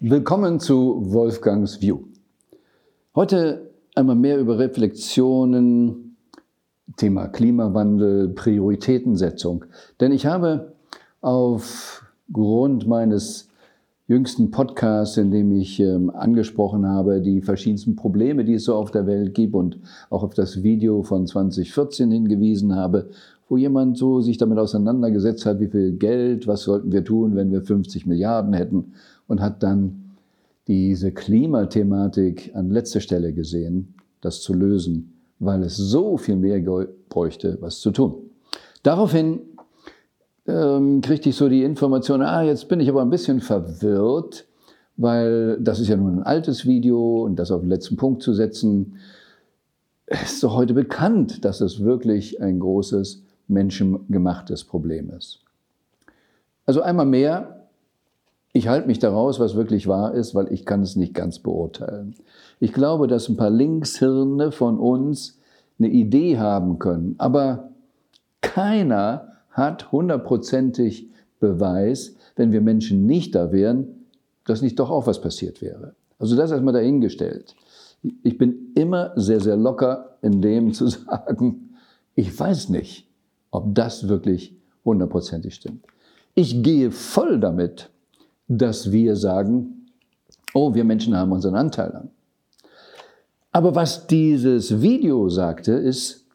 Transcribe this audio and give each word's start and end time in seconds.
Willkommen 0.00 0.60
zu 0.60 1.12
Wolfgangs 1.12 1.82
View. 1.82 1.98
Heute 3.16 3.72
einmal 3.96 4.14
mehr 4.14 4.38
über 4.38 4.56
Reflexionen, 4.56 6.16
Thema 6.96 7.26
Klimawandel, 7.26 8.28
Prioritätensetzung. 8.28 9.64
Denn 9.98 10.12
ich 10.12 10.24
habe 10.24 10.74
aufgrund 11.20 12.86
meines 12.86 13.48
jüngsten 14.06 14.52
Podcasts, 14.52 15.16
in 15.16 15.32
dem 15.32 15.50
ich 15.50 15.80
ähm, 15.80 16.10
angesprochen 16.10 16.86
habe, 16.86 17.20
die 17.20 17.42
verschiedensten 17.42 17.96
Probleme, 17.96 18.44
die 18.44 18.54
es 18.54 18.66
so 18.66 18.76
auf 18.76 18.92
der 18.92 19.04
Welt 19.08 19.34
gibt 19.34 19.56
und 19.56 19.80
auch 20.10 20.22
auf 20.22 20.32
das 20.32 20.62
Video 20.62 21.02
von 21.02 21.26
2014 21.26 22.08
hingewiesen 22.12 22.76
habe, 22.76 23.10
wo 23.48 23.56
jemand 23.56 23.98
so 23.98 24.20
sich 24.20 24.38
damit 24.38 24.58
auseinandergesetzt 24.58 25.44
hat, 25.44 25.58
wie 25.58 25.66
viel 25.66 25.92
Geld, 25.92 26.46
was 26.46 26.62
sollten 26.62 26.92
wir 26.92 27.02
tun, 27.02 27.34
wenn 27.34 27.50
wir 27.50 27.62
50 27.62 28.06
Milliarden 28.06 28.52
hätten 28.52 28.92
und 29.28 29.40
hat 29.40 29.62
dann 29.62 30.16
diese 30.66 31.12
Klimathematik 31.12 32.50
an 32.54 32.70
letzter 32.70 33.00
Stelle 33.00 33.32
gesehen, 33.32 33.94
das 34.20 34.40
zu 34.40 34.52
lösen, 34.52 35.12
weil 35.38 35.62
es 35.62 35.76
so 35.76 36.16
viel 36.16 36.36
mehr 36.36 36.60
bräuchte, 37.08 37.58
was 37.60 37.78
zu 37.78 37.92
tun. 37.92 38.14
Daraufhin 38.82 39.40
ähm, 40.46 41.00
kriegte 41.00 41.28
ich 41.28 41.36
so 41.36 41.48
die 41.48 41.62
Information, 41.62 42.22
ah, 42.22 42.42
jetzt 42.42 42.68
bin 42.68 42.80
ich 42.80 42.88
aber 42.88 43.02
ein 43.02 43.10
bisschen 43.10 43.40
verwirrt, 43.40 44.46
weil 44.96 45.58
das 45.60 45.78
ist 45.78 45.88
ja 45.88 45.96
nun 45.96 46.18
ein 46.18 46.22
altes 46.24 46.66
Video 46.66 47.24
und 47.24 47.36
das 47.36 47.50
auf 47.50 47.60
den 47.60 47.68
letzten 47.68 47.96
Punkt 47.96 48.22
zu 48.22 48.34
setzen, 48.34 48.96
ist 50.06 50.42
doch 50.42 50.56
heute 50.56 50.74
bekannt, 50.74 51.44
dass 51.44 51.60
es 51.60 51.84
wirklich 51.84 52.40
ein 52.40 52.60
großes 52.60 53.22
menschengemachtes 53.46 54.64
Problem 54.64 55.10
ist. 55.10 55.40
Also 56.66 56.82
einmal 56.82 57.06
mehr, 57.06 57.57
ich 58.58 58.66
halte 58.66 58.88
mich 58.88 58.98
daraus, 58.98 59.38
was 59.38 59.54
wirklich 59.54 59.86
wahr 59.86 60.14
ist, 60.14 60.34
weil 60.34 60.52
ich 60.52 60.66
kann 60.66 60.82
es 60.82 60.96
nicht 60.96 61.14
ganz 61.14 61.38
beurteilen. 61.38 62.16
Ich 62.58 62.72
glaube, 62.72 63.06
dass 63.06 63.28
ein 63.28 63.36
paar 63.36 63.50
Linkshirne 63.50 64.50
von 64.50 64.80
uns 64.80 65.38
eine 65.78 65.88
Idee 65.88 66.38
haben 66.38 66.80
können, 66.80 67.14
aber 67.18 67.70
keiner 68.40 69.28
hat 69.52 69.92
hundertprozentig 69.92 71.08
Beweis, 71.38 72.16
wenn 72.34 72.50
wir 72.50 72.60
Menschen 72.60 73.06
nicht 73.06 73.36
da 73.36 73.52
wären, 73.52 74.06
dass 74.44 74.60
nicht 74.60 74.80
doch 74.80 74.90
auch 74.90 75.06
was 75.06 75.20
passiert 75.20 75.62
wäre. 75.62 75.94
Also 76.18 76.34
das 76.34 76.50
erstmal 76.50 76.74
dahingestellt. 76.74 77.54
Ich 78.24 78.38
bin 78.38 78.72
immer 78.74 79.12
sehr, 79.14 79.40
sehr 79.40 79.56
locker 79.56 80.16
in 80.20 80.42
dem 80.42 80.72
zu 80.72 80.86
sagen, 80.88 81.76
ich 82.16 82.36
weiß 82.36 82.70
nicht, 82.70 83.06
ob 83.52 83.72
das 83.76 84.08
wirklich 84.08 84.56
hundertprozentig 84.84 85.54
stimmt. 85.54 85.84
Ich 86.34 86.60
gehe 86.64 86.90
voll 86.90 87.38
damit, 87.38 87.90
dass 88.48 88.90
wir 88.90 89.14
sagen, 89.16 89.86
oh, 90.54 90.74
wir 90.74 90.84
Menschen 90.84 91.16
haben 91.16 91.32
unseren 91.32 91.54
Anteil 91.54 91.92
an. 91.92 92.10
Aber 93.52 93.74
was 93.74 94.06
dieses 94.06 94.82
Video 94.82 95.28
sagte, 95.28 95.72
ist 95.72 96.26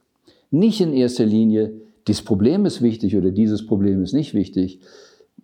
nicht 0.51 0.81
in 0.81 0.93
erster 0.93 1.25
Linie, 1.25 1.73
dieses 2.07 2.23
Problem 2.23 2.65
ist 2.65 2.81
wichtig 2.81 3.15
oder 3.15 3.31
dieses 3.31 3.65
Problem 3.65 4.03
ist 4.03 4.13
nicht 4.13 4.33
wichtig. 4.33 4.79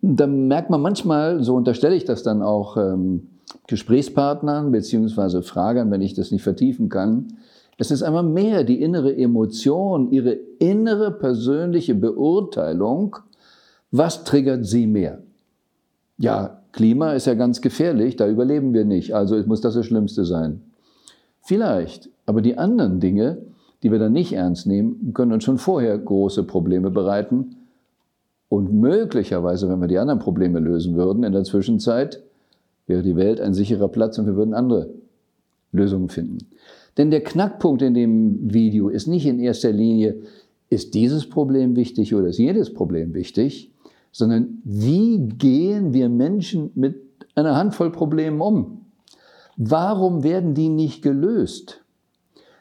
Da 0.02 0.26
merkt 0.26 0.70
man 0.70 0.80
manchmal, 0.80 1.42
so 1.42 1.54
unterstelle 1.54 1.94
ich 1.94 2.04
das 2.04 2.22
dann 2.22 2.42
auch 2.42 2.76
ähm, 2.76 3.28
Gesprächspartnern 3.66 4.72
beziehungsweise 4.72 5.42
Fragern, 5.42 5.90
wenn 5.90 6.02
ich 6.02 6.14
das 6.14 6.30
nicht 6.30 6.42
vertiefen 6.42 6.88
kann. 6.88 7.38
Es 7.78 7.90
ist 7.90 8.02
einmal 8.02 8.22
mehr 8.22 8.62
die 8.62 8.82
innere 8.82 9.16
Emotion, 9.16 10.10
ihre 10.10 10.32
innere 10.58 11.10
persönliche 11.10 11.94
Beurteilung. 11.94 13.16
Was 13.90 14.24
triggert 14.24 14.66
sie 14.66 14.86
mehr? 14.86 15.22
Ja, 16.18 16.59
Klima 16.72 17.12
ist 17.12 17.26
ja 17.26 17.34
ganz 17.34 17.60
gefährlich, 17.60 18.16
da 18.16 18.28
überleben 18.28 18.72
wir 18.72 18.84
nicht, 18.84 19.14
also 19.14 19.36
muss 19.46 19.60
das 19.60 19.74
das 19.74 19.86
Schlimmste 19.86 20.24
sein. 20.24 20.62
Vielleicht, 21.42 22.08
aber 22.26 22.42
die 22.42 22.58
anderen 22.58 23.00
Dinge, 23.00 23.38
die 23.82 23.90
wir 23.90 23.98
dann 23.98 24.12
nicht 24.12 24.32
ernst 24.32 24.66
nehmen, 24.66 25.12
können 25.14 25.32
uns 25.32 25.44
schon 25.44 25.58
vorher 25.58 25.96
große 25.98 26.44
Probleme 26.44 26.90
bereiten. 26.90 27.56
Und 28.48 28.72
möglicherweise, 28.72 29.68
wenn 29.68 29.80
wir 29.80 29.88
die 29.88 29.98
anderen 29.98 30.18
Probleme 30.18 30.58
lösen 30.58 30.96
würden, 30.96 31.24
in 31.24 31.32
der 31.32 31.44
Zwischenzeit 31.44 32.22
wäre 32.86 33.02
die 33.02 33.16
Welt 33.16 33.40
ein 33.40 33.54
sicherer 33.54 33.88
Platz 33.88 34.18
und 34.18 34.26
wir 34.26 34.36
würden 34.36 34.54
andere 34.54 34.90
Lösungen 35.72 36.08
finden. 36.08 36.38
Denn 36.96 37.10
der 37.10 37.22
Knackpunkt 37.22 37.82
in 37.82 37.94
dem 37.94 38.52
Video 38.52 38.88
ist 38.88 39.06
nicht 39.06 39.26
in 39.26 39.38
erster 39.38 39.72
Linie, 39.72 40.16
ist 40.68 40.94
dieses 40.94 41.28
Problem 41.28 41.76
wichtig 41.76 42.14
oder 42.14 42.28
ist 42.28 42.38
jedes 42.38 42.74
Problem 42.74 43.14
wichtig, 43.14 43.72
sondern 44.12 44.60
wie 44.64 45.28
gehen 45.28 45.92
wir 45.92 46.08
Menschen 46.08 46.70
mit 46.74 46.96
einer 47.34 47.56
Handvoll 47.56 47.90
Problemen 47.90 48.40
um? 48.40 48.86
Warum 49.56 50.22
werden 50.22 50.54
die 50.54 50.68
nicht 50.68 51.02
gelöst? 51.02 51.84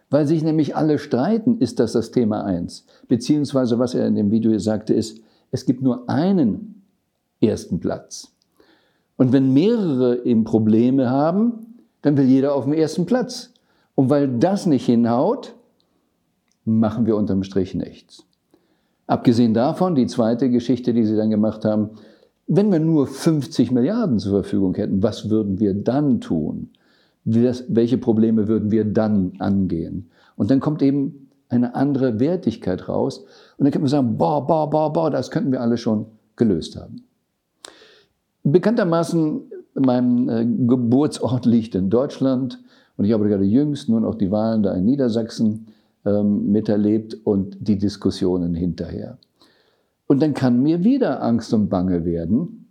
Weil 0.10 0.26
sich 0.26 0.44
nämlich 0.44 0.76
alle 0.76 0.98
streiten, 0.98 1.60
ist 1.60 1.80
das 1.80 1.94
das 1.94 2.12
Thema 2.12 2.44
eins. 2.44 2.86
Beziehungsweise, 3.08 3.80
was 3.80 3.94
er 3.94 4.08
in 4.08 4.16
dem 4.16 4.32
Video 4.32 4.58
sagte, 4.58 4.94
ist, 4.94 5.22
es 5.52 5.66
gibt 5.66 5.82
nur 5.82 6.10
einen 6.10 6.84
ersten 7.42 7.80
Platz. 7.80 8.32
Und 9.18 9.34
wenn 9.34 9.54
mehrere 9.54 10.26
eben 10.26 10.44
Probleme 10.44 11.10
haben, 11.10 11.78
dann 12.02 12.18
will 12.18 12.26
jeder 12.26 12.56
auf 12.56 12.64
dem 12.64 12.74
ersten 12.74 13.06
Platz. 13.06 13.54
Und 13.96 14.10
weil 14.10 14.28
das 14.40 14.66
nicht 14.66 14.86
hinhaut, 14.86 15.56
machen 16.66 17.06
wir 17.06 17.16
unterm 17.16 17.44
Strich 17.44 17.76
nichts. 17.76 18.26
Abgesehen 19.10 19.56
davon, 19.56 19.96
die 19.96 20.06
zweite 20.06 20.52
Geschichte, 20.52 20.94
die 20.94 21.04
Sie 21.04 21.16
dann 21.16 21.32
gemacht 21.32 21.66
haben, 21.66 21.90
wenn 22.46 22.72
wir 22.72 22.78
nur 22.78 23.08
50 23.08 23.72
Milliarden 23.72 24.20
zur 24.20 24.44
Verfügung 24.44 24.76
hätten, 24.76 25.02
was 25.02 25.32
würden 25.32 25.60
wir 25.60 25.74
dann 25.74 26.22
tun? 26.22 26.70
Welche 27.24 27.98
Probleme 27.98 28.48
würden 28.48 28.70
wir 28.70 28.86
dann 28.86 29.34
angehen? 29.40 30.12
Und 30.36 30.52
dann 30.52 30.60
kommt 30.60 30.84
eben 30.84 31.28
eine 31.50 31.74
andere 31.74 32.20
Wertigkeit 32.20 32.88
raus. 32.88 33.26
Und 33.58 33.66
dann 33.66 33.72
können 33.72 33.84
wir 33.84 33.90
sagen, 33.90 34.16
boah, 34.16 34.46
boah, 34.46 34.70
boah, 34.70 34.94
boah, 34.94 35.10
das 35.10 35.32
könnten 35.32 35.52
wir 35.52 35.62
alle 35.62 35.78
schon 35.78 36.06
gelöst 36.36 36.80
haben. 36.80 36.98
Bekanntermaßen, 38.44 39.42
mein 39.74 40.30
äh, 40.30 40.46
Geburtsort 40.68 41.46
liegt 41.48 41.74
in 41.74 41.90
Deutschland 41.90 42.60
und 42.96 43.06
ich 43.06 43.14
habe 43.14 43.28
gerade 43.28 43.44
jüngst 43.44 43.90
nun 43.90 44.06
auch 44.06 44.16
die 44.16 44.30
Wahlen 44.30 44.62
da 44.62 44.76
in 44.76 44.86
Niedersachsen 44.86 45.66
ähm, 46.06 46.52
miterlebt 46.52 47.18
und 47.24 47.58
die 47.60 47.78
Diskussionen 47.78 48.56
hinterher. 48.56 49.18
Und 50.08 50.22
dann 50.22 50.34
kann 50.34 50.64
mir 50.64 50.84
wieder 50.84 51.22
Angst 51.22 51.54
und 51.54 51.70
Bange 51.70 52.04
werden, 52.06 52.68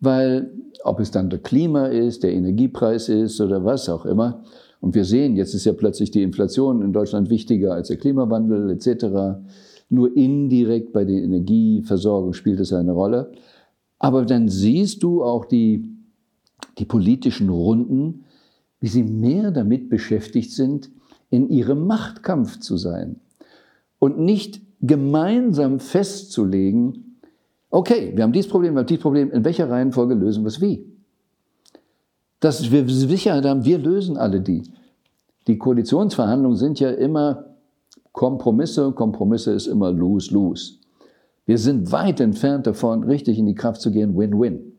weil 0.00 0.50
ob 0.84 1.00
es 1.00 1.10
dann 1.10 1.30
der 1.30 1.40
Klima 1.40 1.86
ist, 1.86 2.22
der 2.22 2.32
Energiepreis 2.32 3.08
ist 3.08 3.40
oder 3.40 3.64
was 3.64 3.88
auch 3.88 4.04
immer. 4.04 4.42
Und 4.80 4.94
wir 4.94 5.04
sehen, 5.04 5.34
jetzt 5.34 5.54
ist 5.54 5.64
ja 5.64 5.72
plötzlich 5.72 6.10
die 6.10 6.22
Inflation 6.22 6.82
in 6.82 6.92
Deutschland 6.92 7.30
wichtiger 7.30 7.74
als 7.74 7.88
der 7.88 7.96
Klimawandel 7.96 8.70
etc. 8.70 9.40
Nur 9.88 10.16
indirekt 10.16 10.92
bei 10.92 11.04
der 11.04 11.22
Energieversorgung 11.22 12.32
spielt 12.32 12.60
es 12.60 12.72
eine 12.72 12.92
Rolle. 12.92 13.32
Aber 13.98 14.24
dann 14.24 14.48
siehst 14.48 15.02
du 15.02 15.24
auch 15.24 15.44
die, 15.44 15.88
die 16.78 16.84
politischen 16.84 17.48
Runden, 17.48 18.24
wie 18.80 18.88
sie 18.88 19.02
mehr 19.02 19.50
damit 19.50 19.88
beschäftigt 19.88 20.52
sind, 20.52 20.90
in 21.30 21.48
ihrem 21.48 21.86
Machtkampf 21.86 22.58
zu 22.58 22.76
sein 22.76 23.20
und 23.98 24.18
nicht 24.18 24.60
gemeinsam 24.80 25.80
festzulegen, 25.80 27.20
okay, 27.70 28.12
wir 28.14 28.24
haben 28.24 28.32
dieses 28.32 28.50
Problem, 28.50 28.74
wir 28.74 28.80
haben 28.80 28.86
dieses 28.86 29.02
Problem, 29.02 29.30
in 29.30 29.44
welcher 29.44 29.68
Reihenfolge 29.68 30.14
lösen 30.14 30.44
wir 30.44 30.48
es 30.48 30.60
wie? 30.60 30.86
Dass 32.40 32.70
wir 32.70 32.88
Sicherheit 32.88 33.44
haben, 33.44 33.64
wir 33.64 33.78
lösen 33.78 34.16
alle 34.16 34.40
die. 34.40 34.62
Die 35.48 35.58
Koalitionsverhandlungen 35.58 36.56
sind 36.56 36.78
ja 36.78 36.90
immer 36.90 37.46
Kompromisse, 38.12 38.92
Kompromisse 38.92 39.52
ist 39.52 39.66
immer 39.66 39.90
lose-lose. 39.90 40.74
Wir 41.46 41.58
sind 41.58 41.90
weit 41.92 42.20
entfernt 42.20 42.66
davon, 42.66 43.04
richtig 43.04 43.38
in 43.38 43.46
die 43.46 43.54
Kraft 43.54 43.80
zu 43.80 43.90
gehen, 43.90 44.16
Win-Win. 44.16 44.72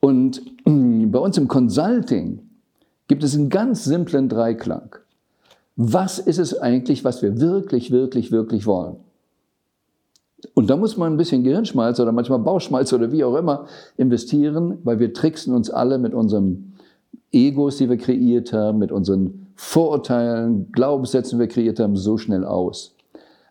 Und 0.00 0.42
bei 0.64 1.18
uns 1.18 1.38
im 1.38 1.48
Consulting 1.48 2.49
gibt 3.10 3.24
es 3.24 3.34
einen 3.34 3.48
ganz 3.48 3.82
simplen 3.82 4.28
Dreiklang. 4.28 4.94
Was 5.74 6.20
ist 6.20 6.38
es 6.38 6.56
eigentlich, 6.56 7.02
was 7.02 7.22
wir 7.22 7.40
wirklich, 7.40 7.90
wirklich, 7.90 8.30
wirklich 8.30 8.66
wollen? 8.66 8.98
Und 10.54 10.70
da 10.70 10.76
muss 10.76 10.96
man 10.96 11.12
ein 11.12 11.16
bisschen 11.16 11.42
Gehirnschmalz 11.42 11.98
oder 11.98 12.12
manchmal 12.12 12.38
Bauchschmalz 12.38 12.92
oder 12.92 13.10
wie 13.10 13.24
auch 13.24 13.34
immer 13.34 13.66
investieren, 13.96 14.78
weil 14.84 15.00
wir 15.00 15.12
tricksen 15.12 15.52
uns 15.52 15.70
alle 15.70 15.98
mit 15.98 16.14
unseren 16.14 16.74
Egos, 17.32 17.78
die 17.78 17.90
wir 17.90 17.96
kreiert 17.96 18.52
haben, 18.52 18.78
mit 18.78 18.92
unseren 18.92 19.48
Vorurteilen, 19.56 20.70
Glaubenssätzen, 20.70 21.36
die 21.36 21.46
wir 21.46 21.48
kreiert 21.48 21.80
haben, 21.80 21.96
so 21.96 22.16
schnell 22.16 22.44
aus. 22.44 22.94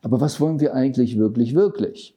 Aber 0.02 0.22
was 0.22 0.40
wollen 0.40 0.62
wir 0.62 0.74
eigentlich 0.74 1.20
wirklich, 1.20 1.54
wirklich? 1.54 2.16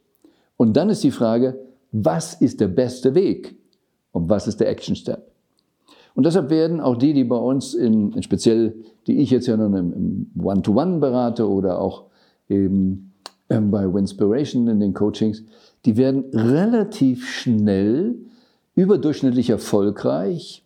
Und 0.56 0.76
dann 0.76 0.90
ist 0.90 1.02
die 1.02 1.10
Frage, 1.10 1.58
was 1.90 2.34
ist 2.34 2.60
der 2.60 2.68
beste 2.68 3.16
Weg? 3.16 3.56
Und 4.12 4.28
was 4.28 4.46
ist 4.46 4.60
der 4.60 4.68
Action 4.68 4.94
Step? 4.94 5.31
Und 6.14 6.26
deshalb 6.26 6.50
werden 6.50 6.80
auch 6.80 6.96
die, 6.96 7.14
die 7.14 7.24
bei 7.24 7.36
uns, 7.36 7.74
in, 7.74 8.22
speziell, 8.22 8.74
die 9.06 9.18
ich 9.18 9.30
jetzt 9.30 9.46
ja 9.46 9.56
nun 9.56 9.74
im 9.74 10.30
One-to-One 10.42 10.96
-One 10.96 11.00
berate 11.00 11.48
oder 11.48 11.80
auch 11.80 12.04
eben 12.48 13.12
ähm, 13.48 13.70
bei 13.70 13.92
Winspiration 13.92 14.68
in 14.68 14.80
den 14.80 14.94
Coachings, 14.94 15.42
die 15.84 15.96
werden 15.96 16.24
relativ 16.32 17.28
schnell 17.28 18.16
überdurchschnittlich 18.74 19.50
erfolgreich, 19.50 20.62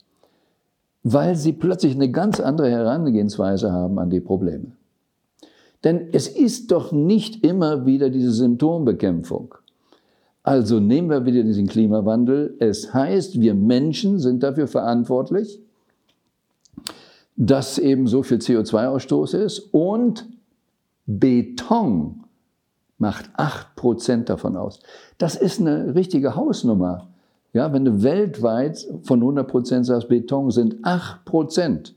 weil 1.02 1.36
sie 1.36 1.52
plötzlich 1.52 1.94
eine 1.94 2.10
ganz 2.10 2.40
andere 2.40 2.70
Herangehensweise 2.70 3.72
haben 3.72 3.98
an 3.98 4.10
die 4.10 4.20
Probleme. 4.20 4.72
Denn 5.84 6.08
es 6.12 6.26
ist 6.26 6.72
doch 6.72 6.92
nicht 6.92 7.44
immer 7.44 7.86
wieder 7.86 8.10
diese 8.10 8.32
Symptombekämpfung. 8.32 9.54
Also 10.46 10.78
nehmen 10.78 11.10
wir 11.10 11.26
wieder 11.26 11.42
diesen 11.42 11.66
Klimawandel. 11.66 12.54
Es 12.60 12.94
heißt, 12.94 13.40
wir 13.40 13.52
Menschen 13.52 14.20
sind 14.20 14.44
dafür 14.44 14.68
verantwortlich, 14.68 15.58
dass 17.34 17.78
eben 17.78 18.06
so 18.06 18.22
viel 18.22 18.38
CO2-Ausstoß 18.38 19.34
ist 19.34 19.58
und 19.72 20.28
Beton 21.04 22.22
macht 22.96 23.28
8% 23.36 24.22
davon 24.26 24.56
aus. 24.56 24.78
Das 25.18 25.34
ist 25.34 25.60
eine 25.60 25.96
richtige 25.96 26.36
Hausnummer. 26.36 27.08
Ja, 27.52 27.72
wenn 27.72 27.84
du 27.84 28.04
weltweit 28.04 28.86
von 29.02 29.20
100% 29.20 29.82
sagst, 29.82 30.08
Beton 30.08 30.52
sind 30.52 30.76
8%. 30.84 31.92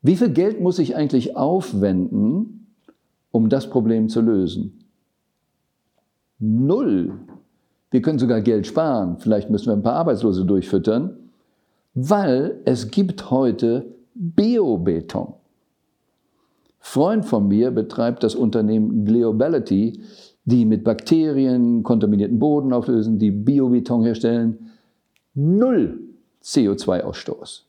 Wie 0.00 0.16
viel 0.16 0.30
Geld 0.30 0.62
muss 0.62 0.78
ich 0.78 0.96
eigentlich 0.96 1.36
aufwenden, 1.36 2.68
um 3.30 3.50
das 3.50 3.68
Problem 3.68 4.08
zu 4.08 4.22
lösen? 4.22 4.83
Null. 6.38 7.12
Wir 7.90 8.02
können 8.02 8.18
sogar 8.18 8.40
Geld 8.40 8.66
sparen. 8.66 9.18
Vielleicht 9.18 9.50
müssen 9.50 9.66
wir 9.66 9.72
ein 9.74 9.82
paar 9.82 9.94
Arbeitslose 9.94 10.44
durchfüttern, 10.44 11.16
weil 11.94 12.60
es 12.64 12.90
gibt 12.90 13.30
heute 13.30 13.86
Biobeton. 14.14 15.34
Freund 16.80 17.24
von 17.24 17.48
mir 17.48 17.70
betreibt 17.70 18.22
das 18.22 18.34
Unternehmen 18.34 19.04
Gliobality, 19.04 20.00
die 20.44 20.66
mit 20.66 20.84
Bakterien 20.84 21.82
kontaminierten 21.82 22.38
Boden 22.38 22.72
auflösen, 22.72 23.18
die 23.18 23.30
Biobeton 23.30 24.02
herstellen. 24.02 24.70
Null 25.34 26.00
CO2-Ausstoß. 26.42 27.62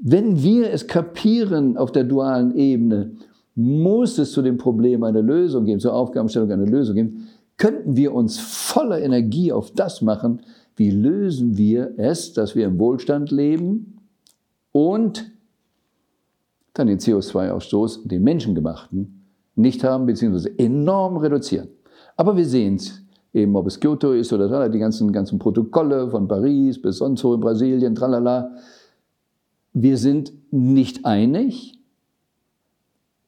Wenn 0.00 0.42
wir 0.42 0.72
es 0.72 0.86
kapieren 0.86 1.76
auf 1.76 1.90
der 1.90 2.04
dualen 2.04 2.54
Ebene, 2.54 3.12
muss 3.58 4.18
es 4.18 4.30
zu 4.30 4.40
dem 4.40 4.56
Problem 4.56 5.02
eine 5.02 5.20
Lösung 5.20 5.64
geben, 5.64 5.80
zur 5.80 5.92
Aufgabenstellung 5.92 6.52
eine 6.52 6.64
Lösung 6.64 6.94
geben, 6.94 7.28
könnten 7.56 7.96
wir 7.96 8.14
uns 8.14 8.38
voller 8.38 9.02
Energie 9.02 9.50
auf 9.50 9.72
das 9.72 10.00
machen, 10.00 10.42
wie 10.76 10.92
lösen 10.92 11.58
wir 11.58 11.94
es, 11.96 12.32
dass 12.32 12.54
wir 12.54 12.66
im 12.66 12.78
Wohlstand 12.78 13.32
leben 13.32 13.98
und 14.70 15.32
dann 16.72 16.86
den 16.86 17.00
CO2-Ausstoß, 17.00 18.06
den 18.06 18.22
menschengemachten, 18.22 19.24
nicht 19.56 19.82
haben, 19.82 20.06
beziehungsweise 20.06 20.56
enorm 20.56 21.16
reduzieren. 21.16 21.66
Aber 22.16 22.36
wir 22.36 22.46
sehen 22.46 22.76
es, 22.76 23.02
eben 23.32 23.56
ob 23.56 23.66
es 23.66 23.80
Kyoto 23.80 24.12
ist 24.12 24.32
oder 24.32 24.68
die 24.68 24.78
ganzen, 24.78 25.10
ganzen 25.10 25.40
Protokolle 25.40 26.08
von 26.08 26.28
Paris 26.28 26.80
bis 26.80 26.98
sonst 26.98 27.24
wo 27.24 27.34
in 27.34 27.40
Brasilien, 27.40 27.96
tralala. 27.96 28.52
Wir 29.72 29.96
sind 29.96 30.32
nicht 30.52 31.04
einig 31.04 31.77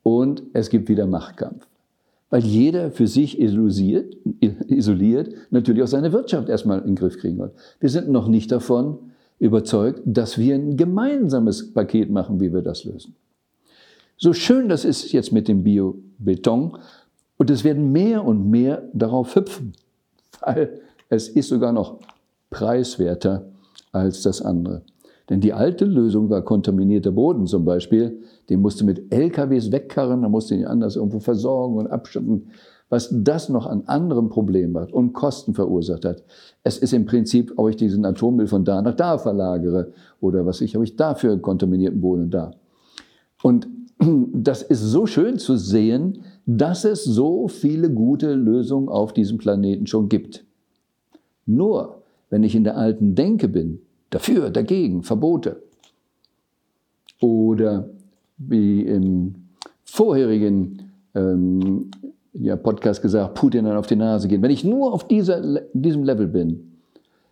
und 0.02 0.42
es 0.52 0.70
gibt 0.70 0.88
wieder 0.88 1.06
Machtkampf. 1.06 1.66
Weil 2.30 2.44
jeder 2.44 2.90
für 2.90 3.06
sich 3.06 3.40
isoliert, 3.40 4.16
isoliert 4.68 5.34
natürlich 5.50 5.82
auch 5.82 5.88
seine 5.88 6.12
Wirtschaft 6.12 6.48
erstmal 6.48 6.80
in 6.80 6.88
den 6.88 6.96
Griff 6.96 7.18
kriegen 7.18 7.38
will. 7.38 7.50
Wir 7.80 7.88
sind 7.88 8.08
noch 8.08 8.28
nicht 8.28 8.52
davon 8.52 8.98
überzeugt, 9.38 10.02
dass 10.04 10.38
wir 10.38 10.54
ein 10.54 10.76
gemeinsames 10.76 11.72
Paket 11.72 12.10
machen, 12.10 12.40
wie 12.40 12.52
wir 12.52 12.62
das 12.62 12.84
lösen. 12.84 13.16
So 14.16 14.32
schön 14.32 14.68
das 14.68 14.84
ist 14.84 15.12
jetzt 15.12 15.32
mit 15.32 15.48
dem 15.48 15.64
Biobeton, 15.64 16.76
und 17.40 17.48
es 17.48 17.64
werden 17.64 17.90
mehr 17.90 18.22
und 18.22 18.50
mehr 18.50 18.82
darauf 18.92 19.34
hüpfen, 19.34 19.72
weil 20.42 20.78
es 21.08 21.26
ist 21.26 21.48
sogar 21.48 21.72
noch 21.72 21.98
preiswerter 22.50 23.46
als 23.92 24.20
das 24.20 24.42
andere. 24.42 24.82
Denn 25.30 25.40
die 25.40 25.54
alte 25.54 25.86
Lösung 25.86 26.28
war 26.28 26.42
kontaminierter 26.42 27.12
Boden 27.12 27.46
zum 27.46 27.64
Beispiel. 27.64 28.18
Den 28.50 28.60
musste 28.60 28.84
mit 28.84 29.12
LKWs 29.12 29.72
wegkarren, 29.72 30.22
dann 30.22 30.30
musste 30.30 30.54
ihn 30.54 30.66
anders 30.66 30.96
irgendwo 30.96 31.20
versorgen 31.20 31.78
und 31.78 31.86
abschütten. 31.86 32.48
Was 32.88 33.08
das 33.12 33.48
noch 33.48 33.66
an 33.66 33.84
anderen 33.86 34.28
Problemen 34.28 34.76
hat 34.76 34.92
und 34.92 35.12
Kosten 35.12 35.54
verursacht 35.54 36.04
hat. 36.04 36.24
Es 36.64 36.76
ist 36.76 36.92
im 36.92 37.06
Prinzip, 37.06 37.52
ob 37.56 37.68
ich 37.68 37.76
diesen 37.76 38.04
Atommüll 38.04 38.48
von 38.48 38.64
da 38.64 38.82
nach 38.82 38.96
da 38.96 39.16
verlagere 39.16 39.92
oder 40.20 40.44
was 40.44 40.60
ich, 40.60 40.76
ob 40.76 40.82
ich 40.82 40.96
dafür 40.96 41.38
kontaminierten 41.38 42.00
Boden 42.00 42.30
da. 42.30 42.50
Und 43.44 43.68
das 44.32 44.62
ist 44.62 44.80
so 44.80 45.06
schön 45.06 45.38
zu 45.38 45.56
sehen, 45.56 46.24
dass 46.46 46.84
es 46.84 47.04
so 47.04 47.46
viele 47.46 47.90
gute 47.90 48.34
Lösungen 48.34 48.88
auf 48.88 49.12
diesem 49.12 49.38
Planeten 49.38 49.86
schon 49.86 50.08
gibt. 50.08 50.44
Nur, 51.46 52.02
wenn 52.28 52.42
ich 52.42 52.56
in 52.56 52.64
der 52.64 52.76
alten 52.76 53.14
Denke 53.14 53.46
bin, 53.46 53.82
dafür, 54.10 54.50
dagegen, 54.50 55.04
Verbote, 55.04 55.62
oder 57.20 57.88
wie 58.40 58.82
im 58.82 59.34
vorherigen 59.84 60.90
ähm, 61.14 61.90
ja, 62.32 62.56
Podcast 62.56 63.02
gesagt, 63.02 63.34
Putin 63.34 63.66
dann 63.66 63.76
auf 63.76 63.86
die 63.86 63.96
Nase 63.96 64.28
gehen. 64.28 64.40
Wenn 64.42 64.50
ich 64.50 64.64
nur 64.64 64.92
auf 64.92 65.06
dieser, 65.06 65.60
diesem 65.72 66.02
Level 66.04 66.26
bin, 66.26 66.72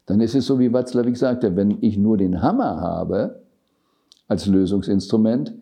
dann 0.06 0.20
ist 0.20 0.34
es 0.34 0.46
so, 0.46 0.58
wie 0.58 0.72
Watzlawick 0.72 1.16
sagte, 1.16 1.54
wenn 1.56 1.78
ich 1.80 1.96
nur 1.96 2.16
den 2.16 2.42
Hammer 2.42 2.80
habe 2.80 3.42
als 4.26 4.46
Lösungsinstrument, 4.46 5.54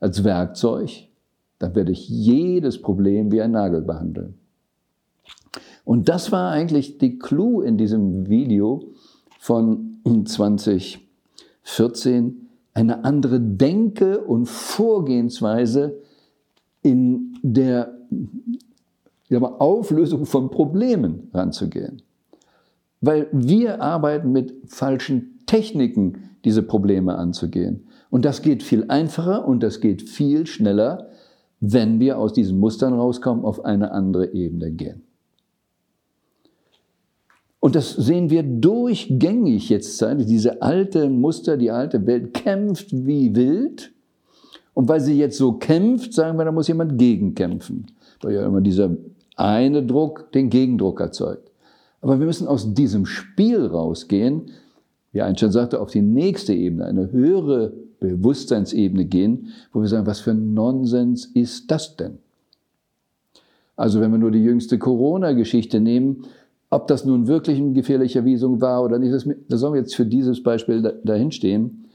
als 0.00 0.22
Werkzeug, 0.24 0.90
dann 1.58 1.74
werde 1.74 1.92
ich 1.92 2.08
jedes 2.08 2.80
Problem 2.80 3.30
wie 3.32 3.42
ein 3.42 3.50
Nagel 3.50 3.82
behandeln. 3.82 4.34
Und 5.84 6.08
das 6.08 6.32
war 6.32 6.52
eigentlich 6.52 6.96
die 6.98 7.18
Clou 7.18 7.60
in 7.62 7.76
diesem 7.78 8.28
Video 8.28 8.92
von 9.38 10.00
2014, 10.24 12.47
eine 12.78 13.04
andere 13.04 13.40
Denke 13.40 14.20
und 14.20 14.46
Vorgehensweise 14.46 15.98
in 16.80 17.34
der 17.42 17.92
Auflösung 19.30 20.26
von 20.26 20.48
Problemen 20.50 21.28
ranzugehen. 21.34 22.02
Weil 23.00 23.26
wir 23.32 23.82
arbeiten 23.82 24.30
mit 24.30 24.54
falschen 24.66 25.40
Techniken, 25.46 26.30
diese 26.44 26.62
Probleme 26.62 27.16
anzugehen. 27.16 27.88
Und 28.10 28.24
das 28.24 28.42
geht 28.42 28.62
viel 28.62 28.84
einfacher 28.86 29.48
und 29.48 29.64
das 29.64 29.80
geht 29.80 30.08
viel 30.08 30.46
schneller, 30.46 31.08
wenn 31.58 31.98
wir 31.98 32.16
aus 32.16 32.32
diesen 32.32 32.60
Mustern 32.60 32.92
rauskommen, 32.94 33.44
auf 33.44 33.64
eine 33.64 33.90
andere 33.90 34.32
Ebene 34.32 34.70
gehen. 34.70 35.02
Und 37.68 37.74
das 37.74 37.90
sehen 37.90 38.30
wir 38.30 38.42
durchgängig 38.42 39.68
jetzt. 39.68 40.02
Diese 40.20 40.62
alte 40.62 41.10
Muster, 41.10 41.58
die 41.58 41.70
alte 41.70 42.06
Welt 42.06 42.32
kämpft 42.32 42.86
wie 42.90 43.36
wild. 43.36 43.92
Und 44.72 44.88
weil 44.88 45.02
sie 45.02 45.18
jetzt 45.18 45.36
so 45.36 45.52
kämpft, 45.52 46.14
sagen 46.14 46.38
wir, 46.38 46.46
da 46.46 46.50
muss 46.50 46.68
jemand 46.68 46.96
gegenkämpfen. 46.96 47.88
Weil 48.22 48.36
ja 48.36 48.46
immer 48.46 48.62
dieser 48.62 48.96
eine 49.36 49.84
Druck 49.84 50.32
den 50.32 50.48
Gegendruck 50.48 51.02
erzeugt. 51.02 51.50
Aber 52.00 52.18
wir 52.18 52.24
müssen 52.24 52.48
aus 52.48 52.72
diesem 52.72 53.04
Spiel 53.04 53.66
rausgehen, 53.66 54.50
wie 55.12 55.20
Einstein 55.20 55.52
sagte, 55.52 55.78
auf 55.82 55.90
die 55.90 56.00
nächste 56.00 56.54
Ebene, 56.54 56.86
eine 56.86 57.12
höhere 57.12 57.74
Bewusstseinsebene 58.00 59.04
gehen, 59.04 59.48
wo 59.74 59.82
wir 59.82 59.88
sagen, 59.88 60.06
was 60.06 60.20
für 60.20 60.30
ein 60.30 60.54
Nonsens 60.54 61.26
ist 61.26 61.70
das 61.70 61.96
denn? 61.96 62.16
Also 63.76 64.00
wenn 64.00 64.10
wir 64.10 64.18
nur 64.18 64.30
die 64.30 64.42
jüngste 64.42 64.78
Corona-Geschichte 64.78 65.80
nehmen, 65.80 66.24
ob 66.70 66.86
das 66.86 67.04
nun 67.04 67.26
wirklich 67.26 67.58
ein 67.58 67.74
gefährlicher 67.74 68.24
Visum 68.24 68.60
war 68.60 68.82
oder 68.82 68.98
nicht, 68.98 69.12
das, 69.12 69.28
das 69.48 69.60
sollen 69.60 69.74
wir 69.74 69.80
jetzt 69.80 69.96
für 69.96 70.06
dieses 70.06 70.42
Beispiel 70.42 71.00
dahinstehen. 71.04 71.86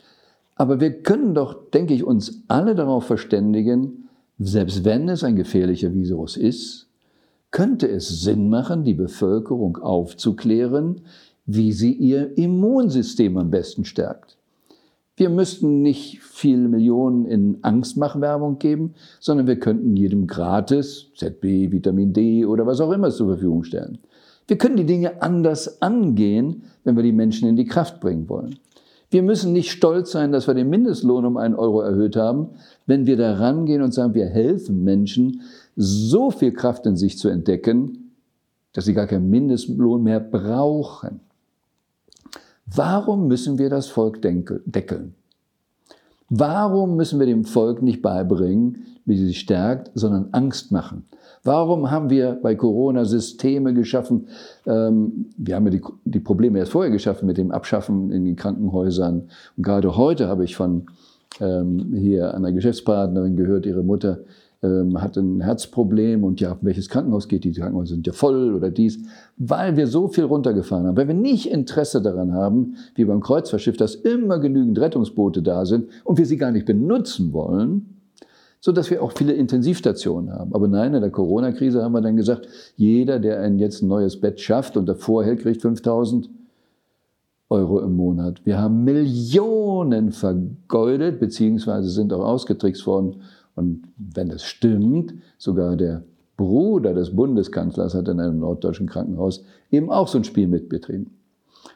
Aber 0.56 0.80
wir 0.80 1.02
können 1.02 1.34
doch, 1.34 1.70
denke 1.72 1.94
ich, 1.94 2.04
uns 2.04 2.44
alle 2.48 2.76
darauf 2.76 3.06
verständigen, 3.06 4.10
selbst 4.40 4.84
wenn 4.84 5.10
es 5.10 5.24
ein 5.24 5.36
gefährlicher 5.36 5.94
Virus 5.94 6.38
ist, 6.38 6.88
könnte 7.52 7.88
es 7.88 8.22
Sinn 8.22 8.50
machen, 8.50 8.84
die 8.84 8.96
Bevölkerung 8.96 9.78
aufzuklären, 9.78 11.02
wie 11.46 11.72
sie 11.72 11.94
ihr 11.94 12.38
Immunsystem 12.38 13.38
am 13.38 13.52
besten 13.52 13.86
stärkt. 13.86 14.38
Wir 15.16 15.30
müssten 15.30 15.84
nicht 15.84 16.22
viele 16.22 16.68
Millionen 16.68 17.26
in 17.26 17.60
Angstmachwerbung 17.62 18.58
geben, 18.58 18.96
sondern 19.20 19.46
wir 19.46 19.60
könnten 19.60 19.96
jedem 19.96 20.26
gratis 20.26 21.12
ZB, 21.16 21.72
Vitamin 21.72 22.14
D 22.14 22.46
oder 22.46 22.66
was 22.66 22.82
auch 22.82 22.92
immer 22.92 23.12
zur 23.12 23.28
Verfügung 23.28 23.64
stellen. 23.64 24.00
Wir 24.48 24.58
können 24.58 24.78
die 24.78 24.86
Dinge 24.86 25.22
anders 25.22 25.82
angehen, 25.82 26.64
wenn 26.84 26.96
wir 26.96 27.04
die 27.04 27.12
Menschen 27.12 27.48
in 27.48 27.56
die 27.56 27.66
Kraft 27.66 28.00
bringen 28.00 28.28
wollen. 28.30 28.60
Wir 29.10 29.22
müssen 29.22 29.54
nicht 29.54 29.72
stolz 29.72 30.12
sein, 30.12 30.32
dass 30.32 30.48
wir 30.48 30.56
den 30.56 30.70
Mindestlohn 30.70 31.26
um 31.26 31.38
einen 31.38 31.56
Euro 31.56 31.82
erhöht 31.82 32.16
haben, 32.16 32.50
wenn 32.88 33.06
wir 33.06 33.16
da 33.16 33.36
rangehen 33.36 33.82
und 33.82 33.94
sagen, 33.94 34.16
wir 34.16 34.26
helfen 34.26 34.84
Menschen, 34.84 35.42
so 35.76 36.32
viel 36.32 36.52
Kraft 36.52 36.86
in 36.88 36.98
sich 36.98 37.18
zu 37.18 37.30
entdecken, 37.30 38.12
dass 38.74 38.86
sie 38.86 38.94
gar 38.94 39.06
keinen 39.06 39.30
Mindestlohn 39.30 40.02
mehr 40.02 40.20
brauchen. 40.20 41.20
Warum 42.66 43.28
müssen 43.28 43.60
wir 43.60 43.70
das 43.70 43.88
Volk 43.88 44.22
deckeln? 44.22 45.14
Warum 46.36 46.96
müssen 46.96 47.20
wir 47.20 47.28
dem 47.28 47.44
Volk 47.46 47.84
nicht 47.84 48.02
beibringen, 48.02 48.86
wie 49.06 49.16
sie 49.16 49.28
sich 49.28 49.40
stärkt, 49.40 49.92
sondern 49.94 50.30
Angst 50.32 50.72
machen? 50.72 51.06
Warum 51.44 51.92
haben 51.92 52.10
wir 52.10 52.40
bei 52.42 52.56
Corona 52.56 53.06
Systeme 53.06 53.72
geschaffen? 53.76 54.26
Ähm, 54.66 55.28
wir 55.38 55.56
haben 55.56 55.66
ja 55.66 55.70
die, 55.70 55.82
die 56.06 56.20
Probleme 56.20 56.58
erst 56.58 56.72
vorher 56.72 56.92
geschaffen 56.92 57.28
mit 57.28 57.38
dem 57.38 57.52
Abschaffen 57.52 58.10
in 58.10 58.26
den 58.26 58.36
Krankenhäusern. 58.36 59.28
Und 59.58 59.64
gerade 59.64 59.96
heute 59.96 60.28
habe 60.28 60.44
ich 60.44 60.56
von 60.56 60.88
ähm, 61.40 61.94
hier 61.94 62.34
einer 62.34 62.52
Geschäftspartnerin 62.52 63.36
gehört, 63.36 63.68
ihre 63.68 63.84
Mutter 63.84 64.22
ähm, 64.64 65.02
hat 65.02 65.18
ein 65.18 65.42
Herzproblem 65.42 66.24
und 66.24 66.40
ja, 66.40 66.58
welches 66.62 66.90
Krankenhaus 66.90 67.28
geht 67.28 67.44
die? 67.44 67.52
Die 67.52 67.60
Krankenhäuser 67.60 67.96
sind 67.96 68.08
ja 68.08 68.14
voll 68.14 68.54
oder 68.54 68.72
dies, 68.72 69.00
weil 69.38 69.76
wir 69.76 69.88
so 69.88 70.08
viel 70.08 70.24
runtergefahren 70.24 70.88
haben. 70.88 70.98
Weil 70.98 71.08
wir 71.08 71.16
nicht 71.16 71.52
Interesse 71.52 72.02
daran 72.02 72.34
haben, 72.34 72.76
wie 72.96 73.06
beim 73.06 73.22
Kreuzfahrtschiff, 73.22 73.78
dass 73.78 73.96
immer 73.96 74.40
genügend 74.40 74.80
Rettungsboote 74.80 75.42
da 75.42 75.66
sind 75.66 75.90
und 76.06 76.18
wir 76.18 76.26
sie 76.26 76.38
gar 76.38 76.52
nicht 76.52 76.66
benutzen 76.66 77.34
wollen, 77.34 78.00
so 78.62 78.72
dass 78.72 78.90
wir 78.90 79.04
auch 79.04 79.12
viele 79.12 79.34
Intensivstationen 79.34 80.32
haben. 80.32 80.54
Aber 80.54 80.70
nein, 80.70 80.94
in 80.94 81.02
der 81.02 81.12
Corona-Krise 81.12 81.84
haben 81.84 81.92
wir 81.92 82.02
dann 82.02 82.16
gesagt, 82.16 82.48
jeder, 82.78 83.20
der 83.20 83.42
ein 83.42 83.60
jetzt 83.60 83.82
ein 83.82 83.90
neues 83.90 84.20
Bett 84.20 84.40
schafft 84.40 84.78
und 84.78 84.88
davor 84.88 85.26
hält, 85.26 85.42
kriegt 85.42 85.62
5000 85.62 86.30
Euro 87.50 87.82
im 87.82 87.96
Monat. 87.96 88.42
Wir 88.46 88.60
haben 88.60 88.84
Millionen 88.84 90.12
vergeudet, 90.12 91.20
beziehungsweise 91.20 91.90
sind 91.90 92.14
auch 92.14 92.26
ausgetrickst 92.26 92.88
worden. 92.88 93.18
Und 93.56 93.84
wenn 93.98 94.30
das 94.30 94.44
stimmt, 94.44 95.14
sogar 95.38 95.76
der 95.76 96.04
Bruder 96.38 96.94
des 96.94 97.16
Bundeskanzlers 97.16 97.94
hat 97.94 98.08
in 98.08 98.20
einem 98.20 98.40
norddeutschen 98.40 98.88
Krankenhaus 98.88 99.44
eben 99.72 99.92
auch 99.92 100.08
so 100.08 100.18
ein 100.18 100.24
Spiel 100.24 100.48
mitbetrieben. 100.48 101.12